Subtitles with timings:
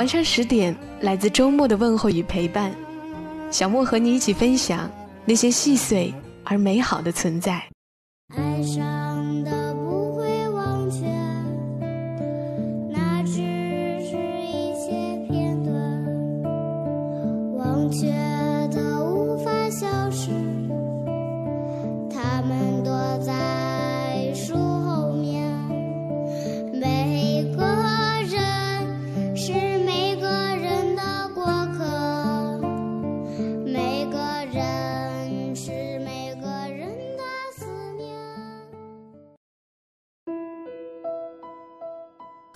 [0.00, 2.74] 晚上十点，来自周末的问候与陪伴，
[3.50, 4.90] 小莫和你一起分享
[5.26, 6.10] 那些细碎
[6.42, 7.62] 而美好的存在。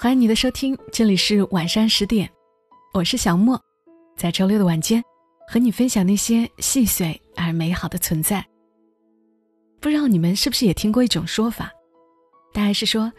[0.05, 2.31] 欢迎你的收听，这里是晚上十点，
[2.93, 3.59] 我是小莫，
[4.19, 5.03] 在周六的晚间
[5.49, 8.45] 和你分享那些细碎而美好的存在。
[9.81, 11.73] 不知道你们是不是也听过一种说法，
[12.53, 13.11] 大概是说，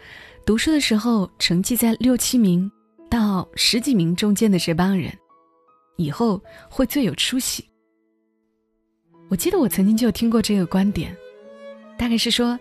[0.45, 2.72] 读书的时候成绩在六七名
[3.09, 5.11] 到十几名中间的这帮人，
[5.97, 6.39] 以后
[6.70, 7.67] 会最有出息。
[9.27, 11.17] 我记得我曾经就听过这个观点，
[11.97, 12.59] 大概是说，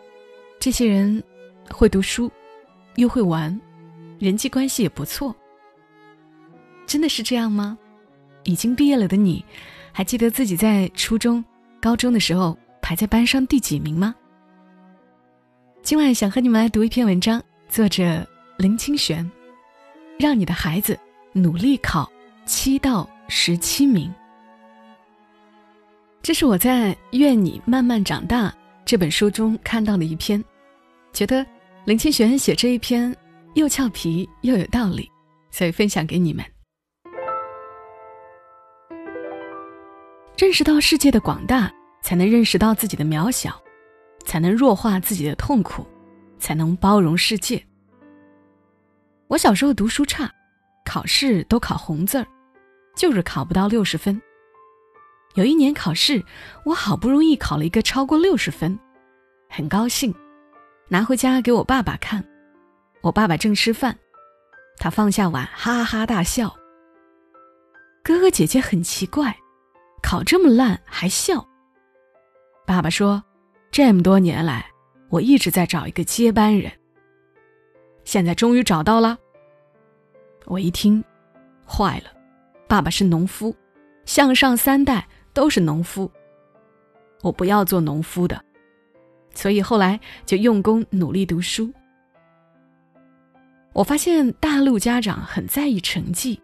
[0.59, 1.23] 这些人
[1.71, 2.33] 会读书，
[2.97, 3.61] 又会玩。
[4.25, 5.37] 人际关系也不错，
[6.87, 7.77] 真的是这样吗？
[8.45, 9.45] 已经毕业了的你，
[9.93, 11.45] 还记得自己在初中、
[11.79, 14.15] 高中的时候排在班上第几名吗？
[15.83, 19.31] 今晚想和你们来读一篇文章，作者林清玄，
[20.19, 20.99] 让你的孩子
[21.35, 22.11] 努力考
[22.47, 24.11] 七到十七名。
[26.23, 28.49] 这是我在《愿你慢慢长大》
[28.87, 30.43] 这本书中看到的一篇，
[31.13, 31.45] 觉得
[31.85, 33.15] 林清玄写这一篇。
[33.55, 35.11] 又俏皮又有道理，
[35.51, 36.45] 所以分享给你们。
[40.37, 41.73] 认识到世界的广大，
[42.03, 43.63] 才能认识到自己的渺小，
[44.25, 45.87] 才能弱化自己的痛苦，
[46.37, 47.65] 才能包容世界。
[49.29, 50.29] 我小时候读书差，
[50.85, 52.27] 考试都考红字儿，
[52.97, 54.21] 就是考不到六十分。
[55.37, 56.23] 有一年考试，
[56.65, 58.77] 我好不容易考了一个超过六十分，
[59.49, 60.13] 很高兴，
[60.89, 62.25] 拿回家给我爸爸看。
[63.05, 63.99] 我爸爸正吃饭，
[64.79, 66.57] 他放下碗，哈哈大笑。
[68.03, 69.37] 哥哥姐姐很奇怪，
[70.03, 71.47] 考这么烂还笑。
[72.67, 73.23] 爸爸说
[73.71, 74.67] ：“这么多年来，
[75.11, 76.73] 我一直在找一个接班人，
[78.05, 79.19] 现在终于找到了。”
[80.49, 81.05] 我一听，
[81.69, 82.11] 坏了，
[82.67, 83.55] 爸爸是农夫，
[84.07, 86.11] 向上三代都是农夫。
[87.21, 88.43] 我不要做农夫的，
[89.35, 91.71] 所以后来就用功努力读书。
[93.75, 96.41] 我发现大陆家长很在意成绩，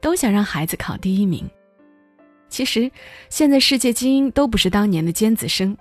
[0.00, 1.48] 都想让孩子考第一名。
[2.48, 2.90] 其实，
[3.30, 5.76] 现在世界精英都不是当年的尖子生，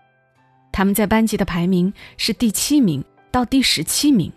[0.71, 4.31] 他们在班级的排名是第七名到第十七名。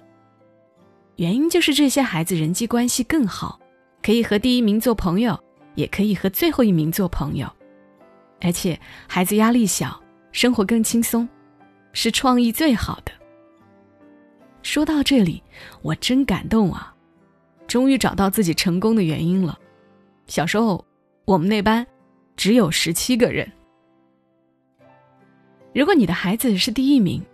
[1.16, 3.60] 原因就是这些孩子人际关系更好，
[4.02, 5.38] 可以和第一名做朋友，
[5.74, 7.46] 也可以和最后一名做朋友，
[8.40, 10.02] 而且孩子压力小，
[10.32, 11.28] 生活更轻松，
[11.92, 13.12] 是创意最好的。
[14.62, 15.42] 说到这里，
[15.82, 16.94] 我真感动啊！
[17.66, 19.58] 终于找到自己成功的原因了。
[20.26, 20.84] 小时候，
[21.24, 21.86] 我们那班
[22.36, 23.50] 只有十七个人。
[25.74, 27.24] 如果你的孩子是第一名，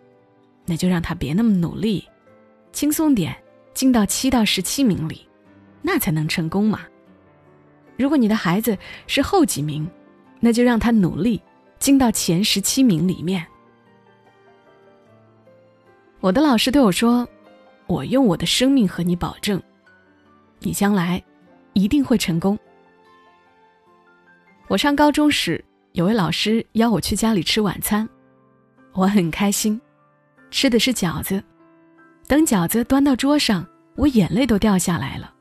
[0.65, 2.07] 那就让他别那么努力，
[2.73, 3.35] 轻松点，
[3.73, 5.27] 进到七到十七名里，
[5.83, 6.81] 那才能成功嘛。
[7.97, 8.77] 如果你的孩子
[9.07, 9.89] 是后几名，
[10.39, 11.43] 那就让他努力，
[11.79, 13.47] 进到前十七名里面。
[16.21, 17.27] 我的老师对我说
[17.87, 19.63] ：“我用我的生命和你保证，
[20.61, 21.23] 你将来
[21.75, 22.59] 一定会成功。”
[24.67, 28.09] 我上高中时，有位老师邀我去家里吃晚餐，
[28.93, 29.81] 我很开心，
[30.51, 31.43] 吃的是饺子。
[32.27, 33.65] 等饺子端到桌上，
[33.95, 35.33] 我眼泪都掉下来了。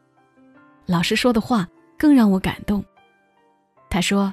[0.86, 1.68] 老师说的话
[1.98, 2.86] 更让我感动。
[3.90, 4.32] 他说：“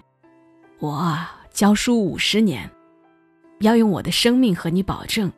[0.81, 1.17] 我
[1.51, 2.71] 教书五十年，
[3.61, 5.33] 要用我的生命和你保证。”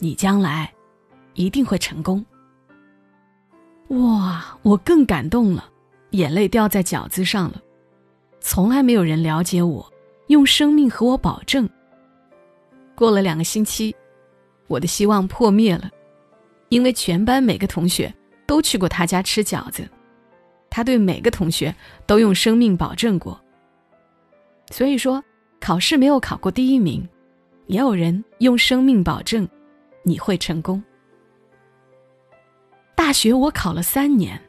[0.00, 0.72] 你将来
[1.34, 2.24] 一定会成功。
[3.88, 5.68] 哇，我更感动了，
[6.10, 7.60] 眼泪掉在饺子上了。
[8.40, 9.92] 从来没有人了解我，
[10.28, 11.68] 用生命和我保证。
[12.94, 13.94] 过了两个星期，
[14.66, 15.90] 我的希望破灭了，
[16.68, 18.12] 因为全班每个同学
[18.46, 19.88] 都去过他家吃饺子，
[20.70, 21.74] 他对每个同学
[22.06, 23.38] 都用生命保证过。
[24.70, 25.22] 所以说，
[25.60, 27.06] 考试没有考过第一名，
[27.66, 29.48] 也有人用生命保证
[30.02, 30.82] 你会成功。
[32.94, 34.40] 大学我考了三年，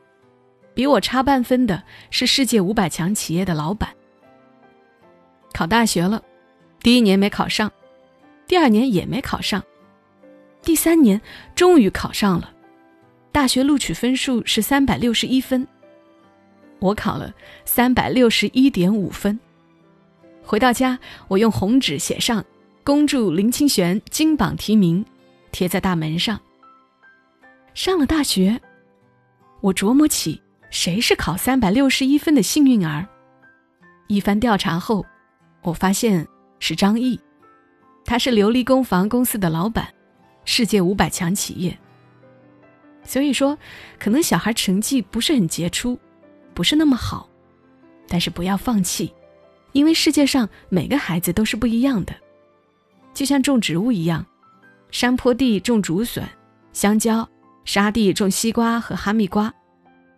[0.74, 3.89] 比我差半分的是世界五百强企业的老板。
[5.53, 6.21] 考大学了，
[6.81, 7.71] 第一年没考上，
[8.48, 9.63] 第二年也没考上，
[10.62, 11.19] 第三年
[11.56, 12.54] 终于考上了。
[13.31, 15.68] 大学录取分数是三百六十一分，
[16.80, 17.33] 我考了
[17.65, 19.39] 三百六十一点五分。
[20.44, 22.44] 回到家，我用红纸写上
[22.83, 25.06] “恭祝林清玄金榜题名”，
[25.51, 26.39] 贴在大门上。
[27.74, 28.59] 上了大学，
[29.62, 33.07] 我琢磨起谁是考三百六十一分的幸运儿。
[34.07, 35.06] 一番调查后，
[35.62, 36.27] 我发现
[36.59, 37.19] 是张毅，
[38.03, 39.88] 他是琉璃工房公司的老板，
[40.44, 41.77] 世界五百强企业。
[43.04, 43.57] 所以说，
[43.97, 45.97] 可能小孩成绩不是很杰出，
[46.54, 47.30] 不是那么好，
[48.07, 49.13] 但是不要放弃，
[49.71, 52.13] 因为世界上每个孩子都是不一样的。
[53.13, 54.25] 就像种植物一样，
[54.92, 56.24] 山坡地种竹笋、
[56.74, 57.28] 香蕉，
[57.66, 59.54] 沙地种西瓜和哈密瓜，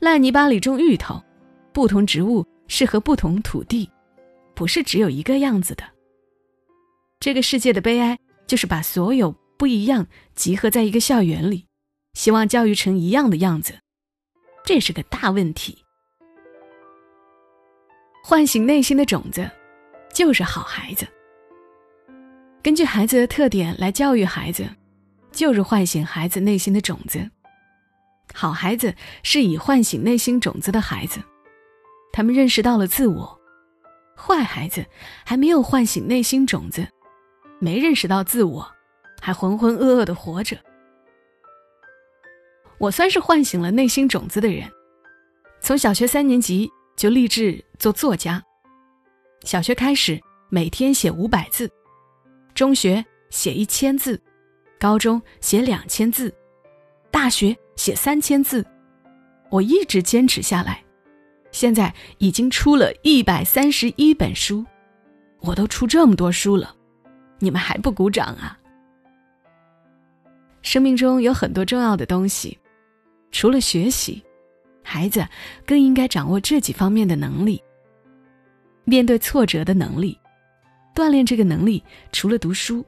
[0.01, 1.23] 烂泥巴里种芋头，
[1.71, 3.89] 不同植物适合不同土地，
[4.55, 5.83] 不是只有一个样子的。
[7.19, 8.17] 这个世界的悲哀
[8.47, 11.65] 就是把所有不一样集合在一个校园里。
[12.13, 13.79] 希望教育成一样的样子，
[14.63, 15.83] 这是个大问题。
[18.23, 19.49] 唤醒内心的种子，
[20.13, 21.07] 就是好孩子。
[22.63, 24.65] 根据孩子的特点来教育孩子，
[25.33, 27.29] 就是唤醒孩子内心的种子。
[28.33, 31.19] 好孩子是以唤醒内心种子的孩子，
[32.13, 33.37] 他们认识到了自我；
[34.15, 34.85] 坏孩子
[35.25, 36.87] 还没有唤醒内心种子，
[37.59, 38.65] 没认识到自我，
[39.19, 40.57] 还浑浑噩噩的活着。
[42.77, 44.71] 我算是唤醒了内心种子的人，
[45.59, 48.41] 从小学三年级就立志做作家。
[49.43, 50.17] 小学开始
[50.49, 51.69] 每天写五百字，
[52.53, 54.21] 中学写一千字，
[54.79, 56.33] 高中写两千字，
[57.09, 58.65] 大学写三千字。
[59.49, 60.83] 我一直坚持下来，
[61.51, 64.65] 现在已经出了一百三十一本书。
[65.41, 66.75] 我都出这么多书了，
[67.39, 68.57] 你们还不鼓掌啊？
[70.61, 72.57] 生命中有很多重要的东西。
[73.31, 74.23] 除了学习，
[74.83, 75.27] 孩子
[75.65, 77.61] 更应该掌握这几方面的能力：
[78.85, 80.17] 面对挫折的能力，
[80.93, 81.83] 锻炼这个能力。
[82.11, 82.85] 除了读书，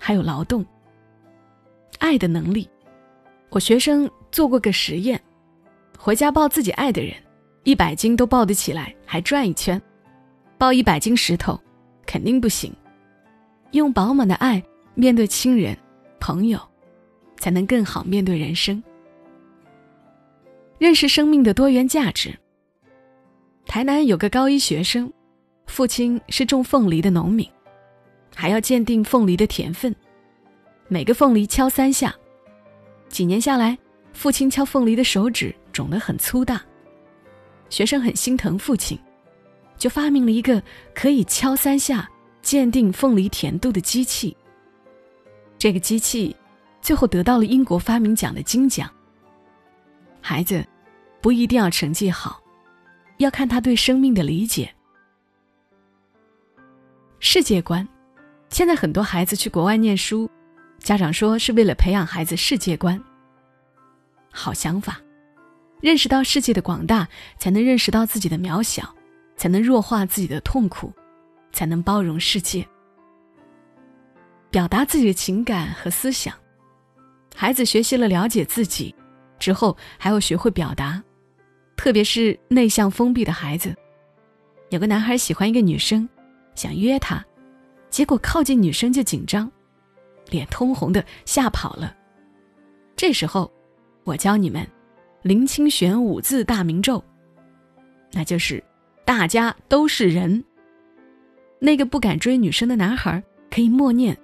[0.00, 0.64] 还有劳动、
[1.98, 2.68] 爱的能力。
[3.50, 5.20] 我学生做过个实验，
[5.98, 7.14] 回家抱自己爱的人，
[7.62, 9.78] 一百斤都抱得起来，还转一圈；
[10.58, 11.58] 抱一百斤石头，
[12.04, 12.72] 肯定不行。
[13.70, 14.62] 用饱满的爱
[14.94, 15.76] 面对亲人、
[16.18, 16.58] 朋友，
[17.38, 18.82] 才能更好面对人生。
[20.78, 22.36] 认识生命的多元价值。
[23.66, 25.10] 台南有个高一学生，
[25.66, 27.48] 父亲是种凤梨的农民，
[28.34, 29.94] 还要鉴定凤梨的甜分，
[30.88, 32.14] 每个凤梨敲三下。
[33.08, 33.76] 几年下来，
[34.12, 36.60] 父亲敲凤梨的手指肿得很粗大。
[37.70, 38.98] 学生很心疼父亲，
[39.76, 40.62] 就发明了一个
[40.94, 42.08] 可以敲三下
[42.40, 44.36] 鉴定凤梨甜度的机器。
[45.58, 46.36] 这个机器
[46.80, 48.88] 最后得到了英国发明奖的金奖。
[50.20, 50.64] 孩子，
[51.20, 52.40] 不一定要成绩好，
[53.16, 54.72] 要看他对生命的理解。
[57.26, 57.88] 世界观，
[58.50, 60.30] 现在很多孩子去国外念书，
[60.78, 63.02] 家长说是为了培养孩子世界观。
[64.30, 65.00] 好想法，
[65.80, 68.94] 认识到世界的广大，才能认识到自己的渺小，
[69.38, 70.92] 才能弱化自己的痛苦，
[71.50, 72.64] 才能包容世界。
[74.50, 76.34] 表达自己的情感和思想，
[77.34, 78.94] 孩子学习了了解自己。
[79.38, 81.02] 之后还要学会表达，
[81.74, 83.74] 特别是内向封闭的孩子。
[84.68, 86.06] 有个男孩喜欢一个女生，
[86.54, 87.24] 想约她，
[87.90, 89.50] 结果靠近女生就紧张，
[90.30, 91.94] 脸通红的吓跑了。
[92.96, 93.50] 这时候，
[94.04, 94.66] 我教你们
[95.22, 97.02] 林清玄五字大明咒，
[98.12, 98.62] 那就是
[99.04, 100.44] 大家都是人。
[101.58, 104.16] 那个不敢追女生的男孩可以默念：“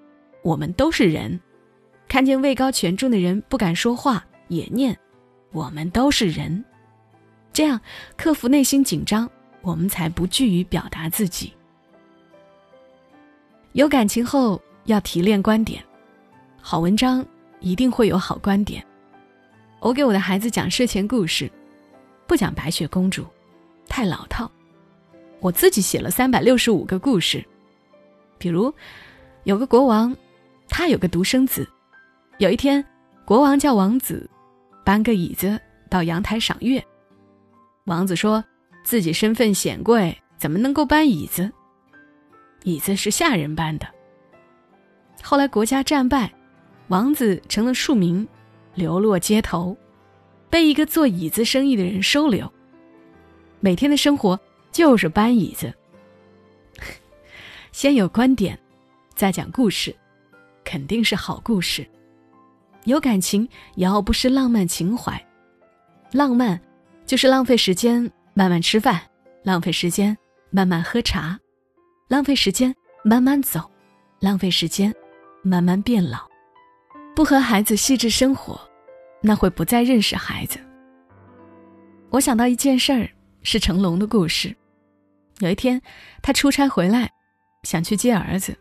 [0.43, 1.41] 我们都是人。”
[2.09, 4.25] 看见位高权重的人不敢说话。
[4.49, 4.99] 也念，
[5.53, 6.65] 我们都是人，
[7.53, 7.81] 这样
[8.17, 9.31] 克服内心紧张，
[9.63, 11.53] 我们才不惧于表达自己。
[13.73, 15.83] 有感情后要提炼观点，
[16.61, 17.25] 好文章
[17.61, 18.85] 一定会有好观点。
[19.79, 21.51] 我给我的孩子讲睡前故事，
[22.27, 23.25] 不讲白雪公主，
[23.89, 24.51] 太老套。
[25.39, 27.45] 我自己写了三百六十五个故事，
[28.39, 28.75] 比如
[29.45, 30.15] 有个国王，
[30.69, 31.67] 他有个独生子，
[32.39, 32.85] 有一天，
[33.25, 34.29] 国王叫王子。
[34.83, 36.85] 搬个椅子到阳台赏月，
[37.85, 38.43] 王子说
[38.83, 41.49] 自己身份显贵，怎么能够搬椅子？
[42.65, 43.87] 椅子是下人搬的。
[45.23, 46.33] 后来国家战败，
[46.89, 48.27] 王子成了庶民，
[48.75, 49.77] 流落街头，
[50.49, 52.51] 被一个做椅子生意的人收留。
[53.61, 54.39] 每天的生活
[54.73, 55.73] 就是搬椅子。
[57.73, 58.59] 先有观点，
[59.15, 59.95] 再讲故事，
[60.65, 61.87] 肯定是好故事。
[62.85, 65.23] 有感情，也要不失浪漫情怀。
[66.13, 66.59] 浪漫，
[67.05, 69.01] 就是浪费时间慢慢吃饭，
[69.45, 70.17] 浪费时间
[70.51, 71.39] 慢慢喝茶，
[72.11, 72.75] 浪费时间
[73.05, 73.71] 慢慢走，
[74.19, 74.93] 浪费时间
[75.45, 76.29] 慢慢变老。
[77.15, 78.61] 不和孩子细致生活，
[79.23, 80.59] 那会不再认识孩子。
[82.11, 83.09] 我想到一件事儿，
[83.45, 84.53] 是成龙的故事。
[85.39, 85.81] 有一天，
[86.21, 87.09] 他出差回来，
[87.63, 88.59] 想去接儿子，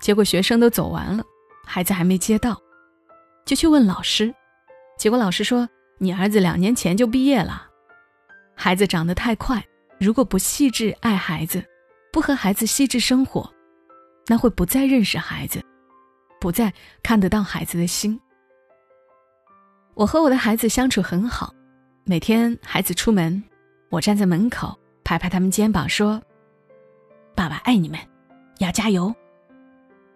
[0.00, 1.24] 结果学生都走完了，
[1.66, 2.56] 孩子还没接到。
[3.44, 4.32] 就去问老师，
[4.96, 7.66] 结果老师说：“你儿子两年前就毕业了。”
[8.54, 9.60] 孩子长得太快，
[9.98, 11.60] 如果不细致爱孩子，
[12.14, 13.52] 不和孩子细致生活，
[14.28, 15.60] 那会不再认识孩子，
[16.40, 18.18] 不再看得到孩子的心。
[19.94, 21.52] 我和我的孩子相处很好，
[22.04, 23.42] 每天孩子出门，
[23.90, 26.22] 我站在门口拍拍他们肩膀说
[27.34, 27.98] ：“爸爸爱你们，
[28.60, 29.12] 要加油。”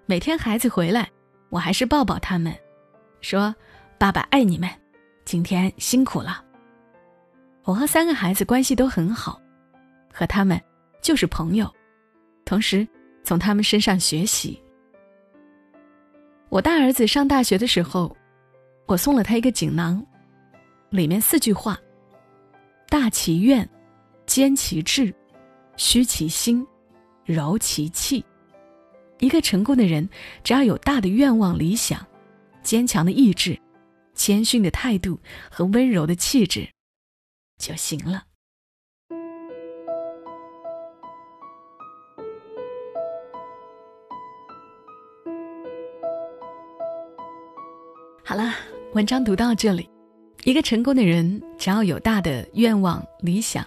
[0.07, 1.11] 每天孩子回来，
[1.49, 2.55] 我还是抱抱他们。
[3.21, 3.53] 说
[3.99, 4.71] ：“爸爸爱你们，
[5.25, 6.45] 今天辛苦了。”
[7.67, 9.43] 我和三个孩子关系都很好，
[10.13, 10.63] 和他们
[11.03, 11.69] 就是朋友，
[12.49, 12.89] 同时
[13.23, 14.59] 从他们身上学习。
[16.49, 18.17] 我大儿子上大学的时候，
[18.87, 20.03] 我送了他一个锦囊，
[20.89, 21.79] 里面四句话：
[22.89, 23.69] 大其愿，
[24.25, 25.15] 坚其志，
[25.77, 26.67] 虚其心，
[27.27, 28.25] 柔其气。
[29.19, 30.09] 一个成功的人，
[30.43, 32.01] 只要有大的愿望、理想。
[32.63, 33.59] 坚强的意志、
[34.15, 35.19] 谦逊的态度
[35.51, 36.67] 和温柔的气质，
[37.59, 38.25] 就行了。
[48.99, 49.89] 文章读到这里，
[50.43, 53.65] 一个成功的人，只要有大的愿望、理想、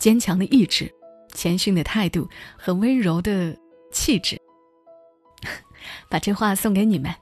[0.00, 0.92] 坚强的意志、
[1.32, 2.28] 谦逊的态度
[2.58, 3.56] 和温柔的
[3.92, 4.36] 气质，
[6.10, 7.14] 把这话送给你们。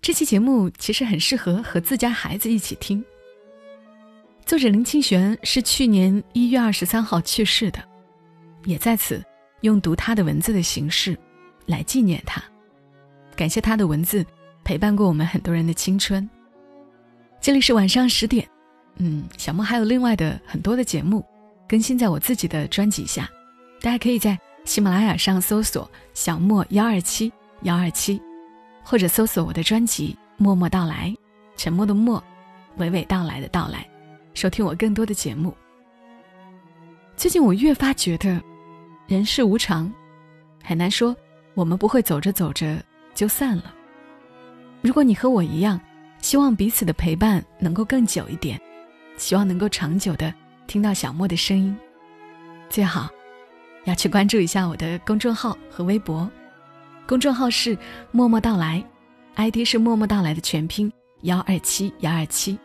[0.00, 3.04] 这期节目其实很适合和自家孩子一起听。
[4.44, 7.78] 作者林清玄是去年一月二十三号去世的，
[8.64, 9.24] 也在此
[9.60, 11.16] 用读他的文字的形式
[11.66, 12.42] 来纪念他，
[13.36, 14.26] 感谢他的文字
[14.64, 16.28] 陪伴过我们很多人的青春。
[17.40, 18.48] 这里是晚上十点，
[18.96, 21.24] 嗯，小莫还有另外的很多的节目
[21.68, 23.28] 更新在我自己的专辑下，
[23.80, 28.20] 大家可以在喜马拉雅上搜索“小莫幺二七幺二七”。
[28.84, 31.08] 或者搜索我的专辑《默默到来》，
[31.56, 32.20] 沉默的默，
[32.78, 33.88] 娓娓道来的到来，
[34.34, 35.54] 收听我更多的节目。
[37.16, 38.42] 最近我越发觉得，
[39.06, 39.90] 人世无常，
[40.64, 41.14] 很难说
[41.54, 42.76] 我们不会走着走着
[43.14, 43.72] 就散了。
[44.82, 45.80] 如果你和我一样，
[46.20, 48.60] 希望彼此的陪伴能够更久一点，
[49.16, 50.34] 希望能够长久的
[50.66, 51.76] 听到小莫的声音，
[52.68, 53.08] 最好
[53.84, 56.28] 要去关注一下我的公众号和微博。
[57.06, 57.78] 公众号是
[58.10, 58.84] “默默到来
[59.36, 62.58] ”，ID 是“默默到来”的全拼幺二七幺二七。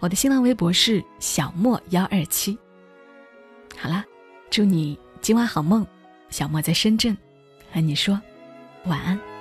[0.00, 2.58] 我的新浪微博是“小莫幺二七”。
[3.78, 4.04] 好啦，
[4.50, 5.86] 祝你今晚好梦。
[6.30, 7.16] 小莫在深圳，
[7.70, 8.18] 和你说
[8.86, 9.31] 晚安。